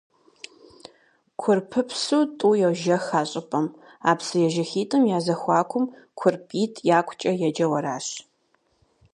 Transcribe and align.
Курпыпсу 1.39 2.19
тӀу 2.37 2.53
йожэх 2.61 3.05
а 3.19 3.21
щӀыпӀэм, 3.29 3.67
а 4.09 4.11
псыежэхитӀым 4.17 5.03
я 5.17 5.19
зэхуакум 5.25 5.85
«КурпитӀ 6.19 6.81
якукӀэ» 6.99 7.31
еджэу 7.47 7.73
аращ. 7.77 8.07